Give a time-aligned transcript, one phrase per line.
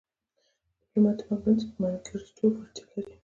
[0.91, 1.29] ډيپلومات د
[1.83, 3.13] منځګړیتوب وړتیا لري.